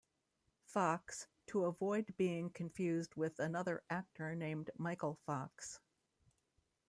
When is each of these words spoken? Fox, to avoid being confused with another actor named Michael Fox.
Fox, 0.65 1.27
to 1.45 1.65
avoid 1.65 2.15
being 2.17 2.49
confused 2.49 3.13
with 3.13 3.37
another 3.37 3.83
actor 3.91 4.33
named 4.33 4.71
Michael 4.75 5.19
Fox. 5.27 5.79